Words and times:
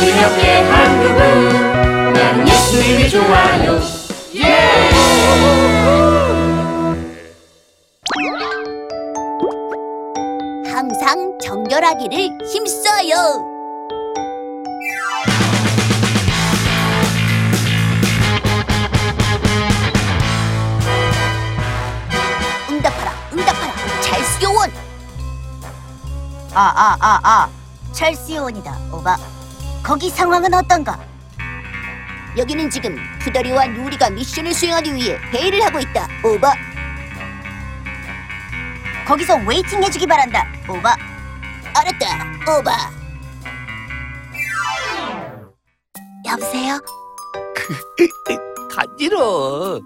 기억해 0.00 0.62
한국은 0.62 2.12
나는 2.12 2.48
예수님이 2.48 3.08
좋아요 3.10 3.80
예! 4.36 4.90
항상 10.72 11.38
정결하기를 11.38 12.38
힘써요. 12.46 13.46
응답하라, 22.70 23.12
응답하라, 23.32 23.72
찰스 24.00 24.44
요원. 24.44 24.70
아, 26.54 26.60
아, 26.60 26.96
아, 27.00 27.20
아, 27.22 27.48
찰스 27.92 28.32
요원이다, 28.32 28.74
오바. 28.92 29.39
거기 29.90 30.08
상황은 30.08 30.54
어떤가? 30.54 31.00
여기는 32.36 32.70
지금 32.70 32.96
푸다리와 33.22 33.66
누리가 33.66 34.08
미션을 34.08 34.54
수행하기 34.54 34.94
위해 34.94 35.16
회의를 35.32 35.64
하고 35.64 35.80
있다, 35.80 36.06
오바. 36.24 36.54
거기서 39.04 39.34
waiting 39.48 39.82
해주기 39.82 40.06
바란다, 40.06 40.46
오바. 40.68 40.94
알았다, 41.74 42.56
오바. 42.56 42.70
여보세요? 46.28 46.78
간지러. 48.70 49.80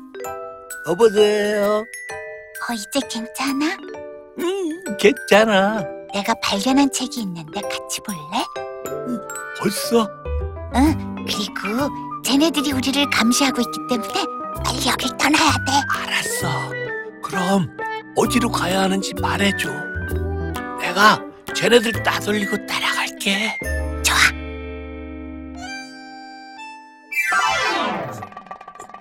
여보세요. 0.86 1.83
어, 2.68 2.72
이제 2.74 3.00
괜찮아? 3.08 3.74
음, 4.39 4.96
괜찮아. 4.98 5.83
내가 6.12 6.34
발견한 6.42 6.92
책이 6.92 7.22
있는데 7.22 7.62
같이 7.62 8.02
볼래? 8.02 8.63
벌써? 9.60 10.08
응, 10.77 11.14
그리고 11.27 11.88
쟤네들이 12.24 12.72
우리를 12.72 13.10
감시하고 13.10 13.60
있기 13.60 13.78
때문에 13.88 14.24
빨리 14.64 14.88
여길 14.88 15.16
떠나야 15.16 15.52
돼. 15.66 15.72
알았어. 15.90 16.70
그럼 17.22 17.77
어디로 18.16 18.50
가야 18.50 18.82
하는지 18.82 19.12
말해줘. 19.20 19.68
내가 20.80 21.20
쟤네들 21.55 22.02
따돌리고 22.02 22.66
따라갈게. 22.66 23.58
좋아. 24.02 24.16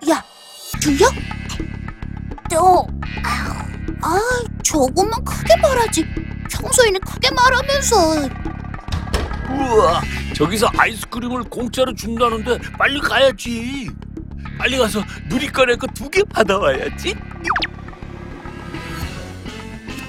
야, 0.09 0.23
들려? 0.81 1.07
또, 2.49 2.87
아우, 3.23 4.15
아, 4.15 4.19
조금만 4.63 5.23
크게 5.23 5.55
말하지. 5.57 6.05
평소에는 6.51 6.99
크게 7.01 7.29
말하면서. 7.31 7.95
우와, 9.49 10.01
저기서 10.33 10.67
아이스크림을 10.77 11.43
공짜로 11.43 11.93
준다는데 11.93 12.57
빨리 12.77 12.99
가야지. 12.99 13.89
빨리 14.57 14.77
가서 14.77 15.03
누리꺼내 15.29 15.75
거두 15.75 16.09
개 16.09 16.23
받아와야지. 16.23 17.15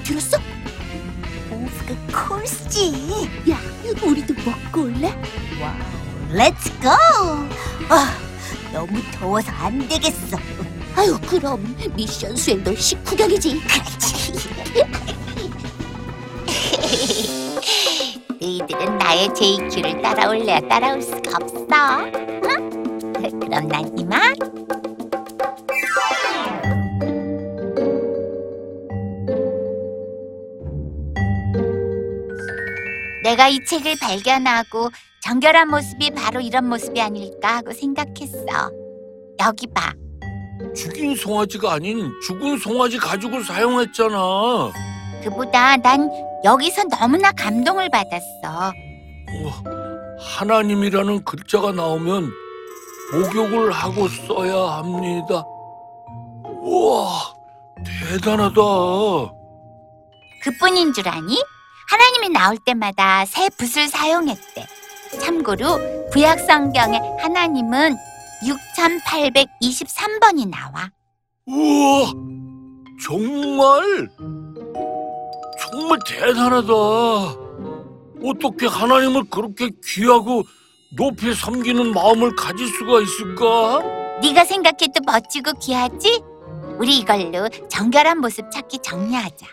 들었어? 0.03 0.37
오브가 1.51 2.27
콜스지. 2.29 3.29
야, 3.49 3.59
우리도 4.03 4.33
먹고 4.45 4.83
올래? 4.83 5.07
Wow, 5.59 5.75
let's 6.31 6.71
go! 6.79 6.89
아, 7.89 8.17
너무 8.71 9.01
더워서 9.13 9.51
안 9.51 9.87
되겠어. 9.87 10.37
아유, 10.95 11.19
그럼 11.27 11.75
미션 11.95 12.35
수행도 12.35 12.75
식후경이지. 12.75 13.61
그렇지. 13.61 14.55
너희들은 18.45 18.97
나의 18.99 19.33
JQ를 19.33 20.01
따라올래야 20.03 20.59
따라올 20.67 21.01
수가 21.01 21.37
없어. 21.41 21.65
응? 22.05 23.09
그럼 23.39 23.67
난 23.67 23.97
이만. 23.97 24.35
내가 33.23 33.47
이 33.47 33.57
책을 33.65 33.95
발견하고 33.99 34.91
정결한 35.23 35.67
모습이 35.69 36.11
바로 36.11 36.39
이런 36.39 36.69
모습이 36.69 37.01
아닐까 37.01 37.57
하고 37.57 37.71
생각했어. 37.71 38.45
여기 39.43 39.65
봐. 39.73 39.91
죽인 40.75 41.15
송아지가 41.15 41.73
아닌 41.73 42.11
죽은 42.27 42.59
송아지 42.59 42.99
가죽을 42.99 43.43
사용했잖아. 43.43 44.71
그보다 45.25 45.75
난 45.77 46.09
여기서 46.43 46.83
너무나 46.83 47.31
감동을 47.31 47.89
받았어. 47.89 48.71
우와, 49.31 49.63
하나님이라는 50.19 51.23
글자가 51.25 51.71
나오면 51.71 52.29
목욕을 53.11 53.71
하고 53.71 54.07
써야 54.07 54.53
합니다. 54.77 55.43
우와, 56.61 57.33
대단하다. 58.11 58.61
그뿐인 60.43 60.93
줄 60.93 61.09
아니? 61.09 61.41
하나님이 61.89 62.29
나올 62.29 62.59
때마다 62.63 63.25
새 63.25 63.49
붓을 63.49 63.87
사용했대. 63.87 64.67
참고로 65.19 66.09
구약 66.11 66.39
성경에 66.41 66.99
하나님은 67.19 67.95
6823번이 68.43 70.47
나와. 70.49 70.91
우와, 71.47 72.11
정말? 73.03 74.07
정말 75.75 75.99
대단하다. 76.05 76.73
어떻게 78.23 78.65
하나님을 78.65 79.25
그렇게 79.29 79.69
귀하고 79.83 80.43
높이 80.95 81.33
섬기는 81.33 81.91
마음을 81.91 82.33
가질 82.33 82.65
수가 82.65 83.01
있을까? 83.01 83.81
네가 84.21 84.45
생각해도 84.45 85.01
멋지고 85.05 85.51
귀하지? 85.59 86.23
우리 86.79 86.99
이걸로 86.99 87.49
정결한 87.69 88.19
모습 88.19 88.49
찾기 88.49 88.79
정리하자. 88.79 89.47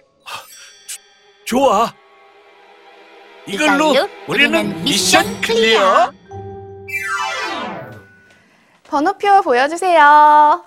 좋아. 1.45 1.93
이걸로 3.45 3.93
우리는 4.29 4.85
미션 4.85 5.41
클리어. 5.41 6.13
번호표 8.85 9.43
보여주세요. 9.43 10.65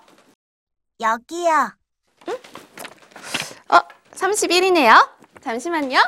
여기요. 1.00 1.72
어, 3.70 3.80
31이네요. 4.14 5.15
잠시만요. 5.46 6.00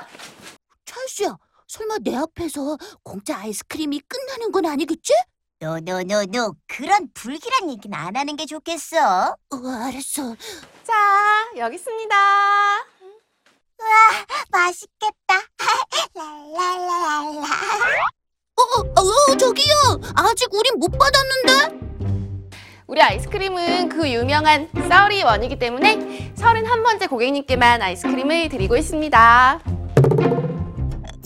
찰수야, 0.84 1.38
설마 1.68 1.98
내 2.02 2.16
앞에서 2.16 2.76
공짜 3.04 3.38
아이스크림이 3.38 4.02
끝나는 4.08 4.52
건 4.52 4.66
아니겠지? 4.66 5.14
노노노노, 5.60 6.56
그런 6.68 7.08
불길한 7.14 7.70
얘기는 7.70 7.96
안 7.96 8.16
하는 8.16 8.36
게 8.36 8.48
좋겠어. 8.48 8.98
어, 9.30 9.56
알았어. 9.86 10.36
자, 10.84 11.52
여기 11.56 11.76
있습니다. 11.76 12.16
맛있겠다. 14.50 15.36
랄랄랄라. 16.16 17.48
어, 18.56 18.62
어, 18.64 19.02
어, 19.02 19.38
저기요. 19.38 19.76
아직 20.16 20.52
우린 20.52 20.80
못 20.80 20.90
받았는데. 20.98 21.87
우리 22.88 23.02
아이스크림은 23.02 23.90
그 23.90 24.10
유명한 24.10 24.70
썰이 24.88 25.24
원이기 25.24 25.60
때문에 25.60 26.32
31번째 26.36 27.10
고객님께만 27.10 27.82
아이스크림을 27.82 28.48
드리고 28.50 28.78
있습니다. 28.78 29.60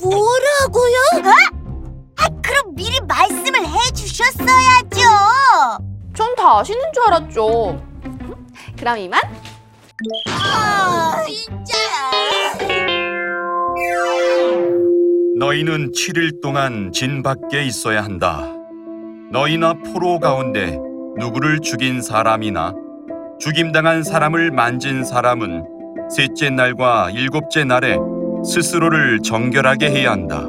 뭐라고요? 0.01 0.97
아, 2.17 2.27
그럼 2.41 2.73
미리 2.75 2.99
말씀을 3.01 3.59
해주셨어야죠. 3.67 4.99
전 6.15 6.35
다 6.35 6.59
아시는 6.59 6.81
줄 6.93 7.03
알았죠. 7.07 7.81
그럼 8.77 8.97
이만. 8.97 9.21
아, 10.29 11.23
진짜. 11.27 11.77
너희는 15.37 15.91
7일 15.91 16.41
동안 16.41 16.91
진 16.91 17.21
밖에 17.23 17.63
있어야 17.63 18.03
한다. 18.03 18.51
너희나 19.31 19.73
포로 19.93 20.19
가운데 20.19 20.77
누구를 21.17 21.59
죽인 21.59 22.01
사람이나 22.01 22.73
죽임당한 23.39 24.03
사람을 24.03 24.51
만진 24.51 25.03
사람은 25.03 25.65
셋째 26.09 26.49
날과 26.49 27.11
일곱째 27.11 27.63
날에 27.63 27.97
스스로를 28.45 29.19
정결하게 29.21 29.89
해야 29.89 30.11
한다. 30.11 30.47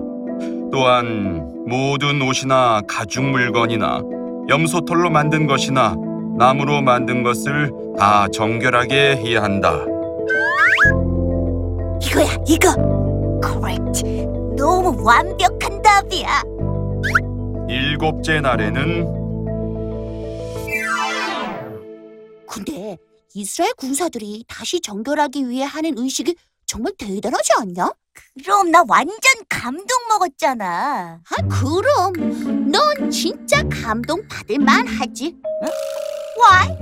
또한 0.70 1.48
모든 1.66 2.20
옷이나 2.22 2.82
가죽 2.86 3.24
물건이나 3.24 4.02
염소털로 4.48 5.10
만든 5.10 5.46
것이나 5.46 5.94
나무로 6.38 6.82
만든 6.82 7.22
것을 7.22 7.70
다 7.98 8.26
정결하게 8.28 9.16
해야 9.16 9.42
한다. 9.42 9.84
이거야, 12.02 12.34
이거. 12.46 12.74
Correct. 13.42 14.02
너무 14.56 14.94
완벽한 15.04 15.80
답이야. 15.82 16.42
일곱째 17.68 18.40
날에는 18.40 19.21
이스라엘 23.34 23.72
군사들이 23.74 24.44
다시 24.46 24.80
정결하기 24.80 25.48
위해 25.48 25.64
하는 25.64 25.96
의식이 25.96 26.34
정말 26.66 26.92
대단하지 26.98 27.52
않냐? 27.58 27.90
그럼 28.44 28.70
나 28.70 28.82
완전 28.86 29.18
감동 29.48 29.86
먹었잖아. 30.08 31.20
아, 31.24 31.36
그럼 31.48 32.70
넌 32.70 33.10
진짜 33.10 33.62
감동 33.70 34.26
받을 34.28 34.58
만하지. 34.58 35.34
응? 35.44 35.68
Why? 36.38 36.78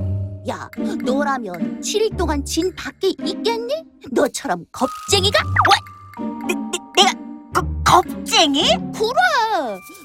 야, 0.48 0.68
너라면 1.04 1.80
7일 1.80 2.16
동안 2.16 2.44
진 2.44 2.74
밖에 2.74 3.08
있겠니? 3.08 3.84
너처럼 4.10 4.64
겁쟁이가? 4.72 5.38
왜? 5.70 6.26
내, 6.48 6.54
내, 6.54 6.78
내가 6.96 7.12
거, 7.54 8.02
겁쟁이? 8.02 8.62
그래. 8.62 9.49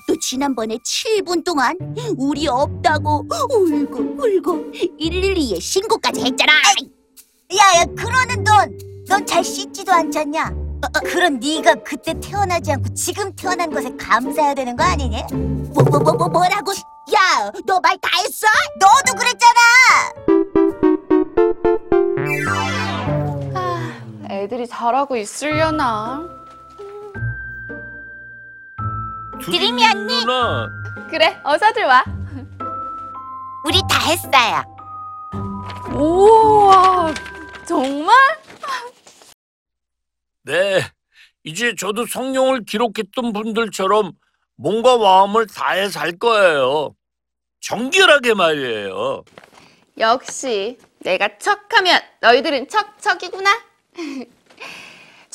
너 0.07 0.15
지난번에 0.19 0.77
7분 0.77 1.43
동안 1.43 1.77
우리 2.17 2.47
없다고 2.47 3.25
울고 3.29 3.99
울고 4.17 4.71
112에 4.71 5.59
신고까지 5.61 6.21
했잖아. 6.25 6.51
야야 7.55 7.85
그러는 7.95 8.43
넌 8.43 8.77
넌 9.07 9.25
잘 9.25 9.43
씻지도 9.43 9.91
않잖냐? 9.91 10.45
어, 10.47 10.99
그럼 11.05 11.39
네가 11.39 11.75
그때 11.83 12.13
태어나지 12.19 12.71
않고 12.71 12.93
지금 12.95 13.33
태어난 13.35 13.69
것에 13.71 13.95
감사해야 13.97 14.53
되는 14.55 14.75
거 14.75 14.83
아니니? 14.83 15.23
뭐 15.31 15.83
뭐 15.83 15.99
뭐 15.99 16.17
뭐 16.17 16.27
뭐, 16.27 16.47
라고 16.47 16.71
야, 17.13 17.51
너 17.67 17.79
말 17.79 17.97
다 17.99 18.09
했어? 18.17 18.47
너도 18.79 19.17
그랬잖아. 19.17 19.59
아, 23.53 23.91
애들이 24.31 24.67
잘하고 24.67 25.15
있으려나? 25.17 26.27
드림이 29.45 29.85
언니. 29.85 30.19
누나. 30.19 30.67
그래, 31.09 31.39
어서들 31.43 31.83
와. 31.85 32.03
우리 33.65 33.79
다 33.89 33.99
했어요. 34.09 34.63
우와, 35.93 37.13
정말? 37.67 38.15
네. 40.43 40.81
이제 41.43 41.73
저도 41.75 42.05
성령을 42.05 42.65
기록했던 42.65 43.33
분들처럼 43.33 44.13
몸과 44.55 44.97
마음을 44.97 45.47
다해 45.47 45.89
살 45.89 46.17
거예요. 46.17 46.95
정결하게 47.61 48.33
말이에요. 48.33 49.23
역시 49.97 50.77
내가 50.99 51.37
척하면 51.37 52.01
너희들은 52.21 52.67
척척이구나. 52.67 53.49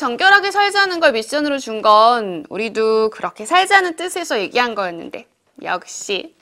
정결하게 0.01 0.51
살자는 0.51 0.99
걸 0.99 1.13
미션으로 1.13 1.59
준 1.59 1.83
건 1.83 2.45
우리도 2.49 3.11
그렇게 3.11 3.45
살자는 3.47 3.97
뜻에서 3.97 4.39
얘기한 4.41 4.75
거였는데 4.75 5.27
역시. 5.63 6.35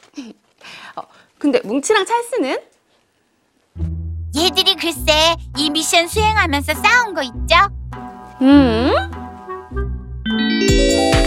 어, 0.96 1.02
근데 1.38 1.60
뭉치랑 1.64 2.06
찰스는? 2.06 2.58
얘들이 4.36 4.74
글쎄 4.76 5.34
이 5.56 5.70
미션 5.70 6.06
수행하면서 6.06 6.72
싸운 6.74 7.14
거 7.14 7.22
있죠? 7.22 7.56
음? 8.42 8.92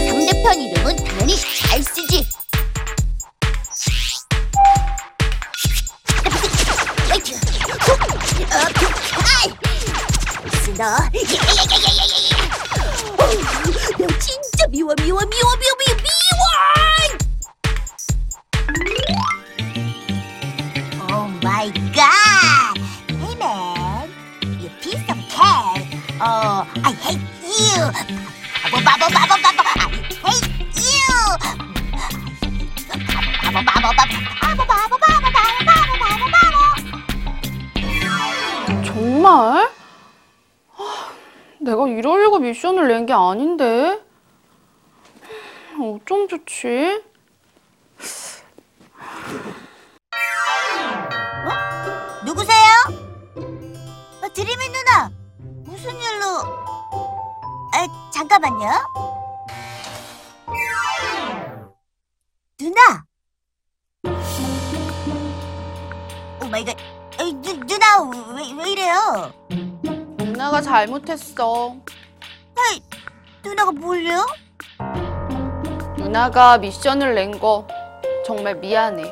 상대편 0.08 0.60
이름은 0.60 0.96
당연히 0.96 1.36
잘 1.36 1.82
쓰지. 1.82 2.26
너, 7.08 7.14
너 10.48 10.60
진짜 10.64 10.96
미워 14.82 14.94
미워 14.96 15.20
미워 15.20 15.56
미워 15.60 15.74
미워 15.78 15.94
미워! 16.02 16.42
Oh 21.08 21.26
my 21.40 21.70
god! 21.94 22.74
Hey 23.22 23.34
man, 23.38 24.10
you 24.60 24.68
piece 24.82 25.06
of 25.08 25.18
cake. 25.30 25.86
Oh, 26.20 26.66
I 26.82 26.92
hate 26.98 27.22
you. 27.46 27.92
바보 28.62 28.82
바보 28.82 29.06
바보 29.06 29.38
바보 29.40 29.62
I 29.70 29.86
hate 30.26 30.50
you 30.82 31.14
바보 33.38 33.62
바보 33.62 33.86
바보 33.94 34.18
바보 34.40 34.66
바보 34.66 34.96
바보? 34.98 35.22
아, 39.24 39.68
내가 41.60 41.86
이러려고 41.86 42.40
미션을 42.40 42.88
낸 42.88 43.06
게 43.06 43.12
아닌데. 43.12 44.00
어쩜 45.82 46.28
좋지? 46.28 47.02
누구세요? 52.24 52.70
어, 54.22 54.28
드리미 54.32 54.68
누나 54.68 55.10
무슨 55.64 55.90
일로 55.90 56.26
아 57.74 58.10
잠깐만요 58.12 58.70
누나 62.58 63.04
Oh 66.44 66.46
my 66.48 66.64
god 66.64 66.76
어, 67.18 67.24
누, 67.42 67.54
누나 67.66 68.02
왜, 68.36 68.52
왜 68.56 68.70
이래요? 68.70 69.32
누나가 70.18 70.60
잘못했어. 70.62 71.76
아이, 72.56 72.80
누나가 73.44 73.70
뭘요? 73.70 74.24
누나가 76.12 76.58
미션을 76.58 77.14
낸 77.14 77.40
거 77.40 77.66
정말 78.26 78.54
미안해. 78.56 79.02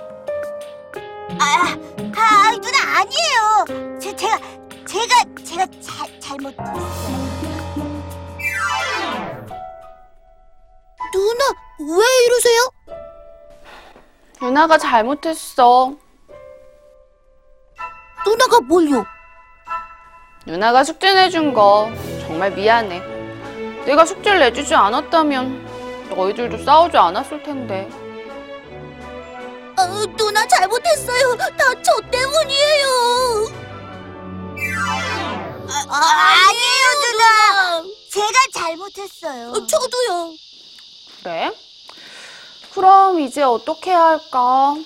아, 1.41 1.75
아, 2.15 2.51
누나 2.57 2.99
아니에요. 2.99 3.99
제, 3.99 4.15
제가 4.15 4.39
제가 4.87 5.25
제가 5.43 5.67
잘 5.81 6.21
잘못했어요. 6.21 6.75
누나 11.15 11.45
왜 11.79 12.05
이러세요? 12.27 12.71
누나가 14.43 14.77
잘못했어. 14.77 15.95
누나가 18.27 18.61
뭘요? 18.61 19.07
누나가 20.45 20.85
숙제 20.85 21.15
내준 21.15 21.55
거 21.55 21.91
정말 22.27 22.51
미안해. 22.51 23.01
내가 23.87 24.05
숙제를 24.05 24.41
내주지 24.41 24.75
않았다면 24.75 25.70
너희들도 26.15 26.63
싸우지 26.65 26.97
않았을 26.97 27.43
텐데. 27.43 27.89
아, 29.77 30.05
누나 30.17 30.47
잘못했어요. 30.47 31.37
다 31.37 31.75
저 31.83 31.93
때문이에요. 32.11 32.87
아, 35.89 35.97
아니에요, 35.97 36.87
누나. 37.03 37.83
제가 38.13 38.39
잘못했어요. 38.53 39.67
저도요. 39.67 40.35
그래? 41.23 41.51
그럼 42.75 43.21
이제 43.21 43.43
어떻게 43.43 43.91
해야 43.91 44.05
할까? 44.07 44.77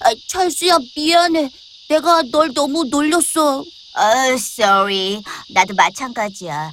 아, 0.00 0.10
찰수야 0.28 0.78
미안해. 0.96 1.50
내가 1.88 2.22
널 2.32 2.52
너무 2.52 2.84
놀렸어. 2.84 3.60
어, 3.60 4.02
sorry. 4.34 5.22
나도 5.50 5.74
마찬가지야. 5.74 6.70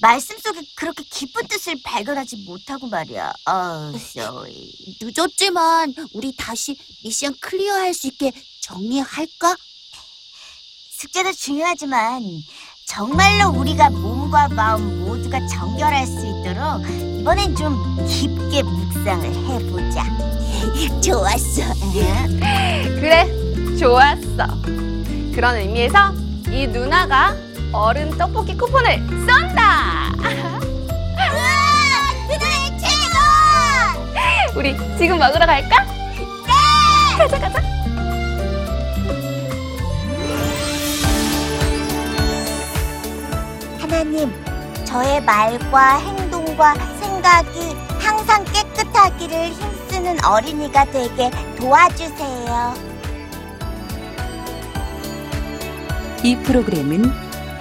말씀 0.00 0.38
속에 0.38 0.60
그렇게 0.76 1.02
깊은 1.10 1.48
뜻을 1.48 1.76
발견하지 1.82 2.44
못하고 2.46 2.86
말이야. 2.86 3.32
어, 3.46 3.92
sorry. 3.96 4.72
늦었지만 5.00 5.94
우리 6.12 6.34
다시 6.36 6.76
미션 7.02 7.34
클리어할 7.40 7.92
수 7.94 8.06
있게 8.06 8.32
정리할까? 8.60 9.56
숙제도 10.90 11.32
중요하지만 11.32 12.22
정말로 12.86 13.50
우리가 13.58 13.90
몸과 13.90 14.48
마음 14.48 15.04
모두가 15.04 15.46
정결할 15.46 16.06
수 16.06 16.18
있도록 16.26 17.20
이번엔 17.20 17.56
좀 17.56 17.96
깊게 18.06 18.62
묵상을 18.62 19.26
해보자. 19.26 20.04
좋았어. 21.02 21.62
그래, 23.00 23.26
좋았어. 23.78 24.62
그런 25.34 25.56
의미에서 25.56 26.12
이 26.50 26.66
누나가 26.66 27.36
얼음 27.72 28.10
떡볶이 28.16 28.56
쿠폰을 28.56 28.98
쏜다! 29.08 30.10
누나의 32.28 32.78
최고! 32.80 34.58
우리 34.58 34.76
지금 34.96 35.18
먹으러 35.18 35.44
갈까? 35.44 35.84
네! 35.84 37.18
가자, 37.18 37.38
가자. 37.38 37.60
하나님, 43.80 44.32
저의 44.84 45.22
말과 45.22 45.98
행동과 45.98 46.74
생각이 47.00 47.76
항상 47.98 48.44
깨끗하기를 48.44 49.50
힘쓰는 49.50 50.24
어린이가 50.24 50.86
되게 50.86 51.30
도와주세요. 51.58 52.74
이 56.24 56.36
프로그램은 56.36 57.27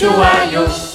예수님 0.00 0.87